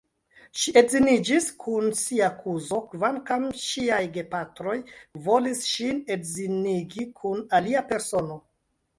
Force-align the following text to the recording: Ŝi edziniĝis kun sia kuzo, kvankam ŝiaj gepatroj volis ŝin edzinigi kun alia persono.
Ŝi 0.59 0.71
edziniĝis 0.79 1.47
kun 1.63 1.89
sia 1.97 2.29
kuzo, 2.37 2.79
kvankam 2.93 3.45
ŝiaj 3.63 3.99
gepatroj 4.15 4.73
volis 5.27 5.61
ŝin 5.73 5.99
edzinigi 6.15 7.05
kun 7.21 7.45
alia 7.59 7.85
persono. 7.93 8.39